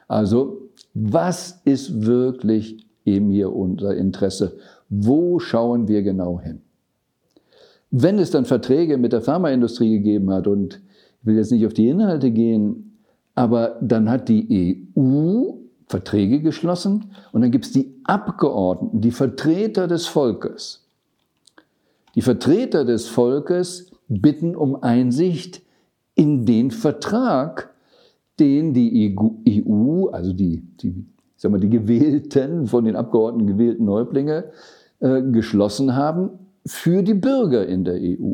Also, 0.08 0.70
was 0.94 1.62
ist 1.64 2.06
wirklich 2.06 2.88
eben 3.06 3.30
hier 3.30 3.56
unser 3.56 3.96
Interesse? 3.96 4.58
Wo 4.90 5.40
schauen 5.40 5.88
wir 5.88 6.02
genau 6.02 6.40
hin? 6.40 6.62
Wenn 7.92 8.20
es 8.20 8.32
dann 8.32 8.46
Verträge 8.46 8.98
mit 8.98 9.14
der 9.14 9.22
Pharmaindustrie 9.22 9.92
gegeben 9.98 10.32
hat, 10.32 10.48
und 10.48 10.82
ich 11.22 11.28
will 11.28 11.36
jetzt 11.36 11.52
nicht 11.52 11.66
auf 11.66 11.74
die 11.74 11.90
Inhalte 11.90 12.32
gehen, 12.32 12.98
aber 13.36 13.78
dann 13.82 14.10
hat 14.10 14.30
die 14.30 14.90
EU 14.98 15.54
Verträge 15.88 16.42
geschlossen 16.42 17.12
und 17.32 17.42
dann 17.42 17.52
gibt 17.52 17.66
es 17.66 17.72
die 17.72 17.96
Abgeordneten, 18.04 19.00
die 19.00 19.12
Vertreter 19.12 19.88
des 19.88 20.06
Volkes. 20.06 20.87
Die 22.18 22.24
Vertreter 22.24 22.84
des 22.84 23.08
Volkes 23.08 23.92
bitten 24.08 24.56
um 24.56 24.82
Einsicht 24.82 25.62
in 26.16 26.48
den 26.48 26.72
Vertrag, 26.72 27.76
den 28.40 28.74
die 28.74 29.16
EU, 29.16 30.08
also 30.08 30.34
die, 30.34 30.64
die, 30.82 31.06
sag 31.36 31.52
mal, 31.52 31.60
die 31.60 31.70
gewählten, 31.70 32.66
von 32.66 32.86
den 32.86 32.96
Abgeordneten 32.96 33.46
gewählten 33.46 33.88
Häuptlinge, 33.88 34.46
äh, 35.00 35.22
geschlossen 35.22 35.96
haben 35.96 36.32
für 36.66 37.04
die 37.04 37.14
Bürger 37.14 37.68
in 37.68 37.84
der 37.86 38.00
EU. 38.02 38.34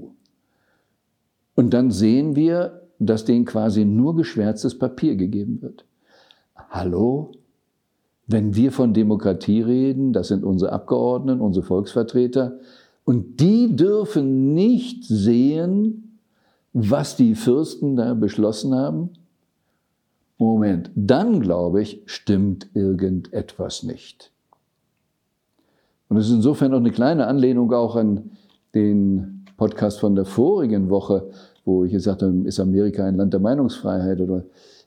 Und 1.55 1.73
dann 1.73 1.91
sehen 1.91 2.37
wir, 2.37 2.83
dass 2.99 3.25
denen 3.25 3.43
quasi 3.43 3.83
nur 3.83 4.15
geschwärztes 4.15 4.79
Papier 4.79 5.17
gegeben 5.17 5.61
wird. 5.61 5.83
Hallo? 6.55 7.31
Wenn 8.27 8.55
wir 8.55 8.71
von 8.71 8.93
Demokratie 8.93 9.59
reden, 9.59 10.13
das 10.13 10.29
sind 10.29 10.45
unsere 10.45 10.71
Abgeordneten, 10.71 11.41
unsere 11.41 11.65
Volksvertreter, 11.65 12.59
und 13.05 13.39
die 13.39 13.75
dürfen 13.75 14.53
nicht 14.53 15.05
sehen, 15.05 16.19
was 16.73 17.15
die 17.15 17.35
Fürsten 17.35 17.95
da 17.95 18.13
beschlossen 18.13 18.73
haben. 18.73 19.09
Moment, 20.37 20.89
dann 20.95 21.39
glaube 21.41 21.81
ich, 21.81 22.01
stimmt 22.05 22.67
irgendetwas 22.73 23.83
nicht. 23.83 24.31
Und 26.09 26.17
es 26.17 26.27
ist 26.27 26.33
insofern 26.33 26.73
auch 26.73 26.79
eine 26.79 26.91
kleine 26.91 27.27
Anlehnung 27.27 27.71
auch 27.73 27.95
an 27.95 28.31
den 28.73 29.45
Podcast 29.57 29.99
von 29.99 30.15
der 30.15 30.25
vorigen 30.25 30.89
Woche, 30.89 31.29
wo 31.65 31.85
ich 31.85 31.91
gesagt 31.91 32.21
habe, 32.21 32.33
ist 32.45 32.59
Amerika 32.59 33.05
ein 33.05 33.17
Land 33.17 33.33
der 33.33 33.39
Meinungsfreiheit 33.39 34.19
oder 34.19 34.43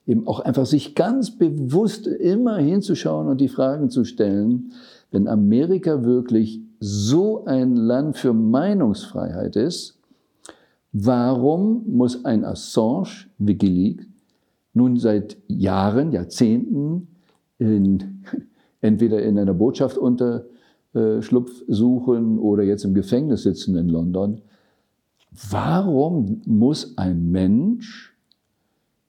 eben 0.07 0.27
auch 0.27 0.41
einfach 0.41 0.67
sich 0.67 0.95
ganz 0.95 1.37
bewusst 1.37 2.07
immer 2.07 2.59
hinzuschauen 2.59 3.29
und 3.29 3.41
die 3.41 3.49
Fragen 3.49 3.91
zu 3.91 4.05
stellen, 4.05 4.73
wenn 5.17 5.29
Amerika 5.29 6.05
wirklich 6.05 6.61
so 6.79 7.47
ein 7.47 7.75
Land 7.75 8.19
für 8.19 8.35
Meinungsfreiheit 8.35 9.57
ist, 9.57 9.99
warum 10.93 11.85
muss 11.89 12.27
ein 12.27 12.45
Assange, 12.45 13.09
Wikileaks, 13.39 14.05
nun 14.75 14.99
seit 14.99 15.39
Jahren, 15.49 16.13
Jahrzehnten 16.13 17.09
in, 17.59 18.25
entweder 18.83 19.23
in 19.23 19.39
einer 19.39 19.55
Botschaft 19.55 19.97
unter 19.97 20.45
äh, 20.93 21.23
Schlupf 21.23 21.51
suchen 21.67 22.39
oder 22.39 22.63
jetzt 22.63 22.85
im 22.85 22.93
Gefängnis 22.93 23.45
sitzen 23.45 23.75
in 23.77 23.89
London. 23.89 24.43
Warum 25.51 26.43
muss 26.45 26.99
ein 26.99 27.31
Mensch, 27.31 28.15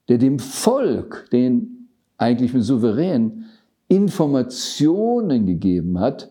der 0.08 0.16
dem 0.16 0.38
Volk, 0.38 1.28
den 1.32 1.90
eigentlich 2.16 2.54
mit 2.54 2.62
Souverän, 2.62 3.44
Informationen 3.88 5.46
gegeben 5.46 5.98
hat 5.98 6.30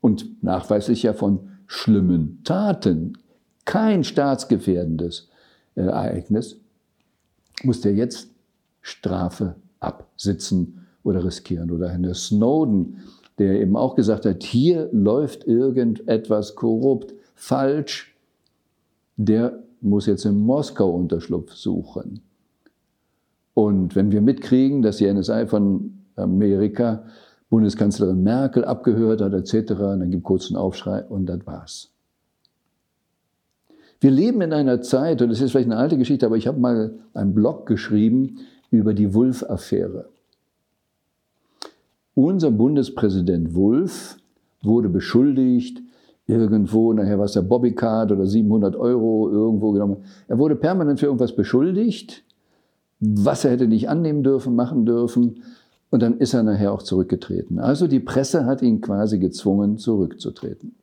und 0.00 0.42
nachweislich 0.42 1.04
ja 1.04 1.12
von 1.12 1.48
schlimmen 1.66 2.40
Taten, 2.44 3.18
kein 3.64 4.04
staatsgefährdendes 4.04 5.28
äh, 5.74 5.82
Ereignis, 5.82 6.60
muss 7.62 7.80
der 7.80 7.94
jetzt 7.94 8.30
Strafe 8.80 9.56
absitzen 9.80 10.86
oder 11.02 11.24
riskieren. 11.24 11.70
Oder 11.70 11.90
Herr 11.90 12.14
Snowden, 12.14 12.98
der 13.38 13.60
eben 13.60 13.76
auch 13.76 13.94
gesagt 13.94 14.24
hat, 14.24 14.42
hier 14.42 14.88
läuft 14.92 15.44
irgendetwas 15.44 16.54
korrupt, 16.54 17.14
falsch, 17.34 18.14
der 19.16 19.62
muss 19.80 20.06
jetzt 20.06 20.24
in 20.24 20.38
Moskau 20.38 20.90
Unterschlupf 20.90 21.52
suchen. 21.52 22.20
Und 23.54 23.96
wenn 23.96 24.10
wir 24.10 24.20
mitkriegen, 24.20 24.82
dass 24.82 24.98
die 24.98 25.12
NSA 25.12 25.46
von 25.46 26.05
Amerika 26.16 27.04
Bundeskanzlerin 27.48 28.22
Merkel 28.22 28.64
abgehört 28.64 29.20
hat, 29.20 29.32
etc., 29.32 29.74
dann 29.74 30.10
gibt 30.10 30.24
es 30.24 30.26
kurz 30.26 30.50
einen 30.50 30.56
Aufschrei 30.56 31.04
und 31.04 31.26
das 31.26 31.46
war's. 31.46 31.92
Wir 34.00 34.10
leben 34.10 34.40
in 34.42 34.52
einer 34.52 34.82
Zeit, 34.82 35.22
und 35.22 35.30
das 35.30 35.40
ist 35.40 35.52
vielleicht 35.52 35.70
eine 35.70 35.78
alte 35.78 35.96
Geschichte, 35.96 36.26
aber 36.26 36.36
ich 36.36 36.46
habe 36.46 36.58
mal 36.58 36.98
einen 37.14 37.34
Blog 37.34 37.66
geschrieben 37.66 38.38
über 38.70 38.94
die 38.94 39.14
Wulff-Affäre. 39.14 40.08
Unser 42.14 42.50
Bundespräsident 42.50 43.54
Wulff 43.54 44.18
wurde 44.62 44.88
beschuldigt, 44.88 45.82
irgendwo, 46.26 46.92
nachher 46.92 47.18
war 47.18 47.26
es 47.26 47.32
der 47.32 47.42
Bobbycard 47.42 48.10
oder 48.12 48.26
700 48.26 48.76
Euro 48.76 49.30
irgendwo 49.30 49.72
genommen. 49.72 49.98
Er 50.28 50.38
wurde 50.38 50.56
permanent 50.56 50.98
für 50.98 51.06
irgendwas 51.06 51.36
beschuldigt, 51.36 52.24
was 53.00 53.44
er 53.44 53.52
hätte 53.52 53.68
nicht 53.68 53.88
annehmen 53.88 54.22
dürfen, 54.22 54.56
machen 54.56 54.84
dürfen. 54.84 55.42
Und 55.90 56.02
dann 56.02 56.18
ist 56.18 56.34
er 56.34 56.42
nachher 56.42 56.72
auch 56.72 56.82
zurückgetreten. 56.82 57.58
Also 57.58 57.86
die 57.86 58.00
Presse 58.00 58.44
hat 58.44 58.62
ihn 58.62 58.80
quasi 58.80 59.18
gezwungen, 59.18 59.78
zurückzutreten. 59.78 60.74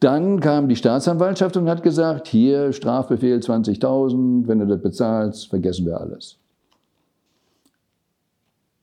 Dann 0.00 0.40
kam 0.40 0.68
die 0.68 0.76
Staatsanwaltschaft 0.76 1.56
und 1.56 1.68
hat 1.68 1.82
gesagt, 1.82 2.28
hier 2.28 2.72
Strafbefehl 2.72 3.38
20.000, 3.38 4.46
wenn 4.46 4.60
du 4.60 4.66
das 4.66 4.80
bezahlst, 4.80 5.48
vergessen 5.48 5.86
wir 5.86 6.00
alles. 6.00 6.38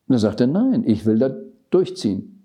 Und 0.07 0.13
dann 0.13 0.19
sagt 0.19 0.41
er, 0.41 0.47
nein, 0.47 0.83
ich 0.85 1.05
will 1.05 1.17
das 1.17 1.31
durchziehen. 1.69 2.43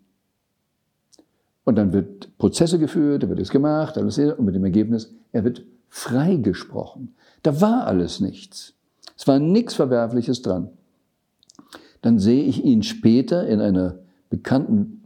Und 1.65 1.77
dann 1.77 1.93
wird 1.93 2.37
Prozesse 2.39 2.79
geführt, 2.79 3.23
da 3.23 3.29
wird 3.29 3.41
es 3.41 3.51
gemacht, 3.51 3.99
alles 3.99 4.19
und 4.19 4.45
mit 4.45 4.55
dem 4.55 4.65
Ergebnis, 4.65 5.13
er 5.33 5.45
wird 5.45 5.63
freigesprochen. 5.89 7.15
Da 7.43 7.61
war 7.61 7.87
alles 7.87 8.21
nichts. 8.21 8.75
Es 9.17 9.27
war 9.27 9.39
nichts 9.39 9.75
Verwerfliches 9.75 10.43
dran. 10.43 10.71
Dann 12.03 12.19
sehe 12.19 12.45
ich 12.45 12.65
ihn 12.65 12.83
später 12.83 13.47
in 13.47 13.61
einer 13.61 13.99
bekannten 14.31 15.03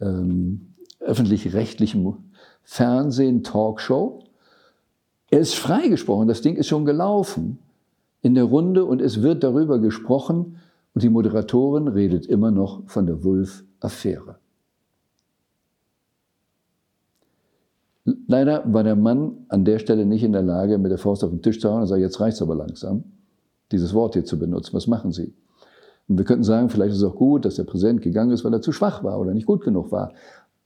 ähm, 0.00 0.74
öffentlich-rechtlichen 1.00 2.16
Fernsehen-Talkshow. 2.64 4.24
Er 5.30 5.40
ist 5.40 5.54
freigesprochen, 5.54 6.28
das 6.28 6.40
Ding 6.40 6.56
ist 6.56 6.68
schon 6.68 6.84
gelaufen 6.84 7.58
in 8.22 8.34
der 8.34 8.44
Runde 8.44 8.84
und 8.84 9.00
es 9.00 9.22
wird 9.22 9.44
darüber 9.44 9.78
gesprochen, 9.78 10.56
und 10.94 11.02
die 11.02 11.10
Moderatorin 11.10 11.88
redet 11.88 12.24
immer 12.24 12.50
noch 12.50 12.88
von 12.88 13.06
der 13.06 13.22
Wulff-Affäre. 13.22 14.38
Leider 18.26 18.62
war 18.72 18.82
der 18.82 18.96
Mann 18.96 19.44
an 19.48 19.66
der 19.66 19.78
Stelle 19.78 20.06
nicht 20.06 20.22
in 20.22 20.32
der 20.32 20.40
Lage, 20.40 20.78
mit 20.78 20.90
der 20.90 20.96
Faust 20.96 21.22
auf 21.22 21.28
den 21.28 21.42
Tisch 21.42 21.60
zu 21.60 21.68
hauen 21.70 21.82
und 21.82 21.86
sagt, 21.86 22.00
jetzt 22.00 22.18
reicht 22.18 22.36
es 22.36 22.42
aber 22.42 22.54
langsam, 22.54 23.04
dieses 23.72 23.92
Wort 23.92 24.14
hier 24.14 24.24
zu 24.24 24.38
benutzen. 24.38 24.72
Was 24.72 24.86
machen 24.86 25.12
Sie? 25.12 25.34
Und 26.08 26.18
wir 26.18 26.24
könnten 26.24 26.44
sagen, 26.44 26.68
vielleicht 26.68 26.92
ist 26.92 26.98
es 26.98 27.04
auch 27.04 27.16
gut, 27.16 27.44
dass 27.44 27.56
der 27.56 27.64
Präsident 27.64 28.02
gegangen 28.02 28.30
ist, 28.30 28.44
weil 28.44 28.52
er 28.52 28.62
zu 28.62 28.72
schwach 28.72 29.02
war 29.02 29.20
oder 29.20 29.34
nicht 29.34 29.46
gut 29.46 29.62
genug 29.62 29.90
war. 29.90 30.12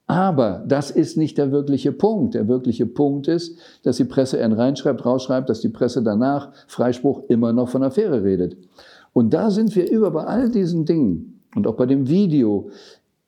Aber 0.07 0.65
das 0.67 0.91
ist 0.91 1.17
nicht 1.17 1.39
der 1.39 1.53
wirkliche 1.53 1.93
Punkt. 1.93 2.35
Der 2.35 2.49
wirkliche 2.49 2.85
Punkt 2.85 3.29
ist, 3.29 3.57
dass 3.85 3.97
die 3.97 4.05
Presse 4.05 4.43
einen 4.43 4.55
reinschreibt, 4.55 5.07
rausschreibt, 5.07 5.49
dass 5.49 5.61
die 5.61 5.69
Presse 5.69 6.03
danach 6.03 6.51
Freispruch 6.67 7.23
immer 7.29 7.53
noch 7.53 7.69
von 7.69 7.85
Affäre 7.85 8.25
redet. 8.25 8.57
Und 9.13 9.33
da 9.33 9.51
sind 9.51 9.75
wir 9.77 9.89
über 9.89 10.11
bei 10.11 10.25
all 10.25 10.51
diesen 10.51 10.85
Dingen 10.85 11.41
und 11.55 11.67
auch 11.67 11.77
bei 11.77 11.87
dem 11.87 12.09
Video 12.09 12.71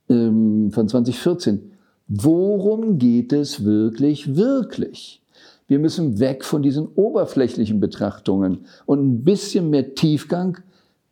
ähm, 0.08 0.70
von 0.72 0.88
2014. 0.88 1.70
Worum 2.08 2.98
geht 2.98 3.32
es 3.32 3.64
wirklich, 3.64 4.36
wirklich? 4.36 5.22
Wir 5.68 5.78
müssen 5.78 6.18
weg 6.18 6.44
von 6.44 6.62
diesen 6.62 6.88
oberflächlichen 6.96 7.80
Betrachtungen 7.80 8.66
und 8.86 8.98
ein 8.98 9.24
bisschen 9.24 9.70
mehr 9.70 9.94
Tiefgang 9.94 10.58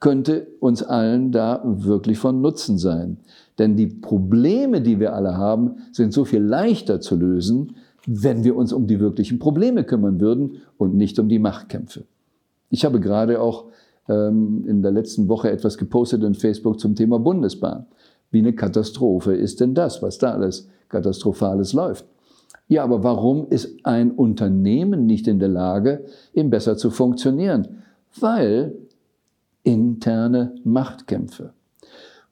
könnte 0.00 0.46
uns 0.60 0.82
allen 0.82 1.30
da 1.30 1.62
wirklich 1.64 2.18
von 2.18 2.40
Nutzen 2.40 2.78
sein. 2.78 3.18
Denn 3.58 3.76
die 3.76 3.86
Probleme, 3.86 4.80
die 4.80 4.98
wir 4.98 5.14
alle 5.14 5.36
haben, 5.36 5.76
sind 5.92 6.14
so 6.14 6.24
viel 6.24 6.42
leichter 6.42 7.00
zu 7.00 7.16
lösen, 7.16 7.76
wenn 8.06 8.42
wir 8.42 8.56
uns 8.56 8.72
um 8.72 8.86
die 8.86 8.98
wirklichen 8.98 9.38
Probleme 9.38 9.84
kümmern 9.84 10.20
würden 10.20 10.56
und 10.78 10.94
nicht 10.94 11.18
um 11.18 11.28
die 11.28 11.38
Machtkämpfe. 11.38 12.04
Ich 12.70 12.86
habe 12.86 12.98
gerade 12.98 13.40
auch 13.42 13.66
ähm, 14.08 14.64
in 14.66 14.80
der 14.80 14.90
letzten 14.90 15.28
Woche 15.28 15.50
etwas 15.50 15.76
gepostet 15.76 16.22
in 16.22 16.34
Facebook 16.34 16.80
zum 16.80 16.94
Thema 16.94 17.18
Bundesbahn. 17.18 17.86
Wie 18.30 18.38
eine 18.38 18.54
Katastrophe 18.54 19.34
ist 19.34 19.60
denn 19.60 19.74
das, 19.74 20.02
was 20.02 20.16
da 20.16 20.32
alles 20.32 20.68
Katastrophales 20.88 21.74
läuft? 21.74 22.06
Ja, 22.68 22.84
aber 22.84 23.02
warum 23.02 23.48
ist 23.48 23.84
ein 23.84 24.12
Unternehmen 24.12 25.04
nicht 25.04 25.26
in 25.26 25.40
der 25.40 25.48
Lage, 25.48 26.04
eben 26.32 26.50
besser 26.50 26.76
zu 26.76 26.90
funktionieren? 26.90 27.82
Weil 28.18 28.74
interne 29.62 30.54
Machtkämpfe. 30.64 31.52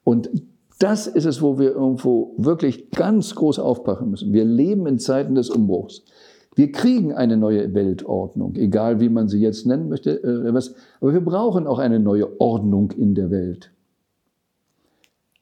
Und 0.05 0.31
das 0.79 1.07
ist 1.07 1.25
es, 1.25 1.43
wo 1.43 1.59
wir 1.59 1.73
irgendwo 1.73 2.35
wirklich 2.39 2.91
ganz 2.91 3.35
groß 3.35 3.59
aufpassen 3.59 4.11
müssen. 4.11 4.33
Wir 4.33 4.45
leben 4.45 4.87
in 4.87 4.99
Zeiten 4.99 5.35
des 5.35 5.51
Umbruchs. 5.51 6.05
Wir 6.55 6.73
kriegen 6.73 7.13
eine 7.13 7.37
neue 7.37 7.73
Weltordnung, 7.75 8.57
egal 8.57 9.01
wie 9.01 9.09
man 9.09 9.29
sie 9.29 9.41
jetzt 9.41 9.67
nennen 9.67 9.89
möchte, 9.89 10.23
äh, 10.23 10.49
aber 10.49 11.13
wir 11.13 11.21
brauchen 11.21 11.67
auch 11.67 11.79
eine 11.79 12.01
neue 12.01 12.41
Ordnung 12.41 12.91
in 12.93 13.15
der 13.15 13.31
Welt. 13.31 13.71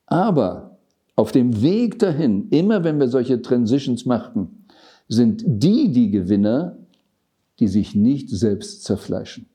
Aber 0.06 0.78
auf 1.16 1.32
dem 1.32 1.62
Weg 1.62 1.98
dahin, 1.98 2.48
immer 2.50 2.84
wenn 2.84 3.00
wir 3.00 3.08
solche 3.08 3.40
Transitions 3.40 4.04
machten, 4.04 4.66
sind 5.08 5.42
die 5.46 5.90
die 5.90 6.10
Gewinner, 6.10 6.76
die 7.60 7.68
sich 7.68 7.94
nicht 7.94 8.28
selbst 8.28 8.84
zerfleischen. 8.84 9.46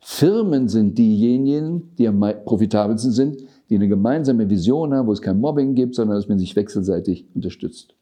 Firmen 0.00 0.68
sind 0.68 0.96
diejenigen, 0.96 1.94
die 1.96 2.08
am 2.08 2.20
profitabelsten 2.44 3.12
sind, 3.12 3.42
die 3.68 3.74
eine 3.74 3.88
gemeinsame 3.88 4.48
Vision 4.48 4.94
haben, 4.94 5.06
wo 5.06 5.12
es 5.12 5.20
kein 5.20 5.40
Mobbing 5.40 5.74
gibt, 5.74 5.94
sondern 5.94 6.16
dass 6.16 6.28
man 6.28 6.38
sich 6.38 6.54
wechselseitig 6.56 7.26
unterstützt. 7.34 7.94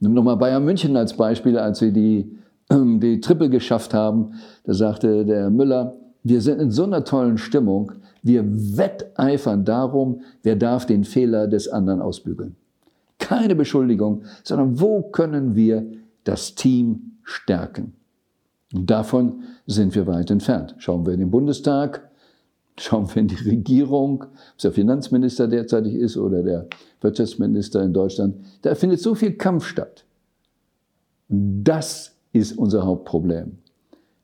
Nimm 0.00 0.14
nochmal 0.14 0.36
Bayern 0.36 0.64
München 0.64 0.96
als 0.96 1.16
Beispiel, 1.16 1.58
als 1.58 1.78
sie 1.78 1.92
die, 1.92 2.36
die 2.70 3.20
Triple 3.20 3.50
geschafft 3.50 3.94
haben. 3.94 4.34
Da 4.64 4.74
sagte 4.74 5.24
der 5.24 5.50
Müller, 5.50 5.96
wir 6.22 6.40
sind 6.40 6.60
in 6.60 6.70
so 6.70 6.84
einer 6.84 7.04
tollen 7.04 7.38
Stimmung, 7.38 7.92
wir 8.22 8.44
wetteifern 8.44 9.64
darum, 9.64 10.22
wer 10.42 10.56
darf 10.56 10.84
den 10.84 11.04
Fehler 11.04 11.46
des 11.46 11.68
anderen 11.68 12.02
ausbügeln. 12.02 12.56
Keine 13.18 13.54
Beschuldigung, 13.54 14.24
sondern 14.42 14.80
wo 14.80 15.02
können 15.02 15.54
wir 15.54 15.86
das 16.24 16.54
Team 16.54 17.18
stärken? 17.22 17.94
Davon 18.72 19.44
sind 19.66 19.94
wir 19.94 20.06
weit 20.06 20.30
entfernt. 20.30 20.74
Schauen 20.78 21.06
wir 21.06 21.12
in 21.12 21.20
den 21.20 21.30
Bundestag, 21.30 22.10
schauen 22.78 23.08
wir 23.08 23.22
in 23.22 23.28
die 23.28 23.48
Regierung, 23.48 24.22
ob 24.22 24.30
es 24.56 24.62
der 24.62 24.72
Finanzminister 24.72 25.46
derzeitig 25.48 25.94
ist 25.94 26.16
oder 26.16 26.42
der 26.42 26.66
Wirtschaftsminister 27.00 27.82
in 27.82 27.92
Deutschland. 27.92 28.36
Da 28.62 28.74
findet 28.74 29.00
so 29.00 29.14
viel 29.14 29.32
Kampf 29.32 29.66
statt. 29.66 30.04
Das 31.28 32.14
ist 32.32 32.58
unser 32.58 32.84
Hauptproblem. 32.84 33.58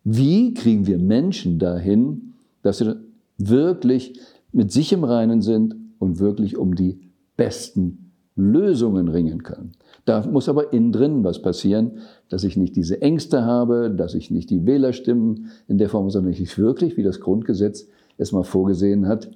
Wie 0.05 0.55
kriegen 0.55 0.87
wir 0.87 0.99
Menschen 0.99 1.59
dahin, 1.59 2.35
dass 2.63 2.79
sie 2.79 2.97
wirklich 3.39 4.21
mit 4.53 4.73
sich 4.73 4.93
im 4.93 5.05
Reinen 5.05 5.41
sind 5.41 5.77
und 5.99 6.19
wirklich 6.19 6.57
um 6.57 6.75
die 6.75 7.01
besten 7.37 8.02
Lösungen 8.37 9.09
ringen 9.09 9.43
können. 9.43 9.73
Da 10.05 10.27
muss 10.27 10.49
aber 10.49 10.73
innen 10.73 10.93
drin 10.93 11.25
was 11.25 11.43
passieren, 11.43 11.99
dass 12.29 12.45
ich 12.45 12.57
nicht 12.57 12.77
diese 12.77 13.03
Ängste 13.03 13.45
habe, 13.45 13.91
dass 13.91 14.15
ich 14.15 14.31
nicht 14.31 14.51
die 14.51 14.67
Wählerstimmen 14.67 15.51
in 15.69 15.79
der 15.79 15.89
Form, 15.89 16.11
sondern 16.11 16.33
ich 16.33 16.59
wirklich, 16.59 16.97
wie 16.97 17.03
das 17.03 17.21
Grundgesetz 17.21 17.89
es 18.17 18.33
mal 18.33 18.45
vorgesehen 18.45 19.07
hat, 19.07 19.31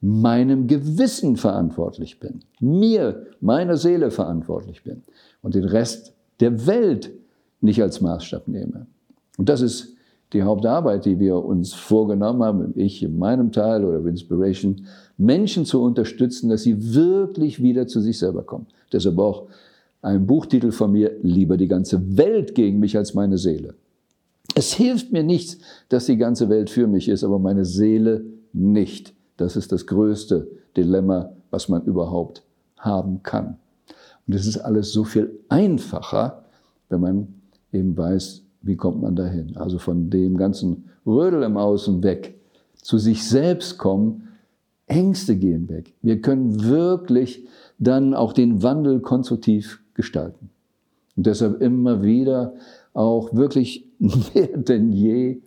meinem 0.00 0.66
Gewissen 0.66 1.36
verantwortlich 1.36 2.20
bin, 2.20 2.40
mir, 2.60 3.26
meiner 3.40 3.76
Seele 3.76 4.10
verantwortlich 4.10 4.82
bin 4.82 5.02
und 5.42 5.54
den 5.54 5.64
Rest 5.64 6.14
der 6.40 6.66
Welt 6.66 7.10
nicht 7.60 7.82
als 7.82 8.00
Maßstab 8.00 8.48
nehme. 8.48 8.86
Und 9.38 9.48
das 9.48 9.60
ist 9.60 9.95
die 10.32 10.42
Hauptarbeit, 10.42 11.04
die 11.04 11.18
wir 11.18 11.36
uns 11.36 11.72
vorgenommen 11.72 12.42
haben, 12.42 12.72
ich 12.74 13.02
in 13.02 13.18
meinem 13.18 13.52
Teil 13.52 13.84
oder 13.84 14.04
Inspiration, 14.08 14.86
Menschen 15.16 15.64
zu 15.64 15.82
unterstützen, 15.82 16.48
dass 16.48 16.62
sie 16.62 16.94
wirklich 16.94 17.62
wieder 17.62 17.86
zu 17.86 18.00
sich 18.00 18.18
selber 18.18 18.42
kommen. 18.42 18.66
Deshalb 18.92 19.18
auch 19.18 19.46
ein 20.02 20.26
Buchtitel 20.26 20.72
von 20.72 20.92
mir, 20.92 21.12
lieber 21.22 21.56
die 21.56 21.68
ganze 21.68 22.16
Welt 22.16 22.54
gegen 22.54 22.80
mich 22.80 22.96
als 22.96 23.14
meine 23.14 23.38
Seele. 23.38 23.74
Es 24.54 24.72
hilft 24.72 25.12
mir 25.12 25.22
nichts, 25.22 25.58
dass 25.88 26.06
die 26.06 26.16
ganze 26.16 26.48
Welt 26.48 26.70
für 26.70 26.86
mich 26.86 27.08
ist, 27.08 27.24
aber 27.24 27.38
meine 27.38 27.64
Seele 27.64 28.24
nicht. 28.52 29.14
Das 29.36 29.56
ist 29.56 29.72
das 29.72 29.86
größte 29.86 30.48
Dilemma, 30.76 31.32
was 31.50 31.68
man 31.68 31.84
überhaupt 31.84 32.42
haben 32.78 33.22
kann. 33.22 33.58
Und 34.26 34.34
es 34.34 34.46
ist 34.46 34.58
alles 34.58 34.92
so 34.92 35.04
viel 35.04 35.38
einfacher, 35.48 36.44
wenn 36.88 37.00
man 37.00 37.28
eben 37.72 37.96
weiß, 37.96 38.42
wie 38.66 38.76
kommt 38.76 39.00
man 39.02 39.16
dahin? 39.16 39.56
Also 39.56 39.78
von 39.78 40.10
dem 40.10 40.36
ganzen 40.36 40.90
Rödel 41.06 41.42
im 41.42 41.56
Außen 41.56 42.02
weg, 42.02 42.40
zu 42.74 42.98
sich 42.98 43.24
selbst 43.24 43.78
kommen, 43.78 44.28
Ängste 44.86 45.36
gehen 45.36 45.68
weg. 45.68 45.94
Wir 46.02 46.20
können 46.20 46.62
wirklich 46.64 47.46
dann 47.78 48.14
auch 48.14 48.32
den 48.32 48.62
Wandel 48.62 49.00
konstruktiv 49.00 49.82
gestalten. 49.94 50.50
Und 51.16 51.26
deshalb 51.26 51.60
immer 51.60 52.02
wieder 52.02 52.54
auch 52.92 53.34
wirklich 53.34 53.86
mehr 53.98 54.56
denn 54.56 54.92
je, 54.92 55.40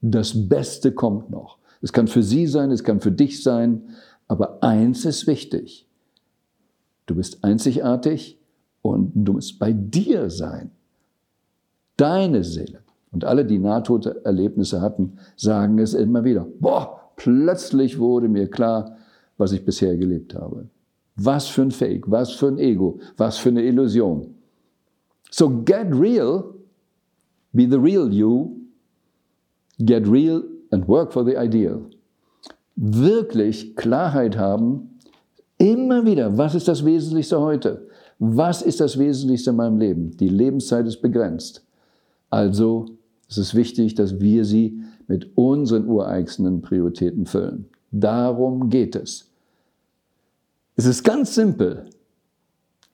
das 0.00 0.48
Beste 0.48 0.92
kommt 0.92 1.30
noch. 1.30 1.58
Es 1.80 1.92
kann 1.92 2.08
für 2.08 2.22
Sie 2.22 2.46
sein, 2.46 2.70
es 2.70 2.84
kann 2.84 3.00
für 3.00 3.12
dich 3.12 3.42
sein, 3.42 3.82
aber 4.28 4.62
eins 4.62 5.04
ist 5.04 5.26
wichtig. 5.26 5.86
Du 7.06 7.14
bist 7.14 7.44
einzigartig 7.44 8.38
und 8.80 9.12
du 9.14 9.34
musst 9.34 9.58
bei 9.58 9.72
dir 9.72 10.30
sein 10.30 10.70
deine 11.96 12.44
Seele. 12.44 12.80
Und 13.12 13.24
alle, 13.24 13.44
die 13.44 13.58
Nahtoderlebnisse 13.58 14.80
hatten, 14.80 15.18
sagen 15.36 15.78
es 15.78 15.94
immer 15.94 16.24
wieder. 16.24 16.46
Boah, 16.58 17.12
plötzlich 17.16 17.98
wurde 17.98 18.28
mir 18.28 18.50
klar, 18.50 18.96
was 19.38 19.52
ich 19.52 19.64
bisher 19.64 19.96
gelebt 19.96 20.34
habe. 20.34 20.68
Was 21.16 21.46
für 21.46 21.62
ein 21.62 21.70
Fake, 21.70 22.10
was 22.10 22.32
für 22.32 22.48
ein 22.48 22.58
Ego, 22.58 22.98
was 23.16 23.38
für 23.38 23.50
eine 23.50 23.62
Illusion. 23.62 24.34
So 25.30 25.62
get 25.64 25.92
real, 25.92 26.54
be 27.52 27.68
the 27.68 27.76
real 27.76 28.12
you, 28.12 28.56
get 29.78 30.08
real 30.08 30.42
and 30.70 30.88
work 30.88 31.12
for 31.12 31.24
the 31.24 31.36
ideal. 31.36 31.82
Wirklich 32.74 33.76
Klarheit 33.76 34.36
haben, 34.36 34.98
immer 35.58 36.04
wieder, 36.04 36.36
was 36.36 36.56
ist 36.56 36.66
das 36.66 36.84
Wesentlichste 36.84 37.40
heute? 37.40 37.86
Was 38.18 38.62
ist 38.62 38.80
das 38.80 38.98
Wesentlichste 38.98 39.50
in 39.50 39.56
meinem 39.56 39.78
Leben? 39.78 40.16
Die 40.16 40.28
Lebenszeit 40.28 40.86
ist 40.86 41.00
begrenzt. 41.00 41.64
Also 42.34 42.86
es 43.28 43.38
ist 43.38 43.54
wichtig, 43.54 43.94
dass 43.94 44.18
wir 44.18 44.44
sie 44.44 44.82
mit 45.06 45.36
unseren 45.36 45.86
ureigensten 45.86 46.62
Prioritäten 46.62 47.26
füllen. 47.26 47.66
Darum 47.92 48.70
geht 48.70 48.96
es. 48.96 49.30
Es 50.74 50.84
ist 50.84 51.04
ganz 51.04 51.36
simpel. 51.36 51.84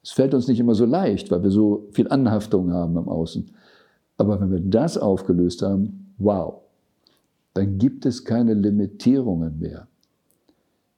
Es 0.03 0.11
fällt 0.11 0.35
uns 0.35 0.47
nicht 0.47 0.59
immer 0.59 0.75
so 0.75 0.85
leicht, 0.85 1.31
weil 1.31 1.41
wir 1.41 1.49
so 1.49 1.87
viel 1.89 2.07
Anhaftung 2.09 2.71
haben 2.71 2.95
im 2.97 3.09
Außen. 3.09 3.49
Aber 4.17 4.39
wenn 4.39 4.51
wir 4.51 4.59
das 4.59 4.95
aufgelöst 4.95 5.63
haben, 5.63 6.13
wow, 6.19 6.61
dann 7.55 7.79
gibt 7.79 8.05
es 8.05 8.23
keine 8.23 8.53
Limitierungen 8.53 9.57
mehr. 9.57 9.87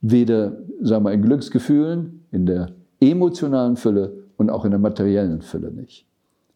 Weder, 0.02 0.58
sagen 0.82 1.06
wir, 1.06 1.14
in 1.14 1.22
Glücksgefühlen, 1.22 2.26
in 2.32 2.46
der 2.46 2.74
emotionalen 3.00 3.78
Fülle 3.78 4.26
und 4.36 4.50
auch 4.50 4.66
in 4.66 4.72
der 4.72 4.82
materiellen 4.82 5.42
Fülle 5.42 5.72
nicht. 5.72 6.06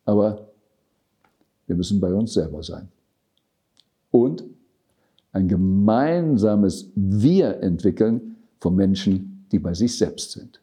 Aber 0.04 0.47
wir 1.68 1.76
müssen 1.76 2.00
bei 2.00 2.14
uns 2.14 2.34
selber 2.34 2.64
sein. 2.64 2.88
Und 4.12 4.44
ein 5.34 5.48
gemeinsames 5.48 6.90
Wir 6.96 7.62
entwickeln 7.62 8.38
von 8.60 8.76
Menschen, 8.76 9.46
die 9.52 9.60
bei 9.60 9.74
sich 9.74 9.98
selbst 9.98 10.32
sind. 10.32 10.62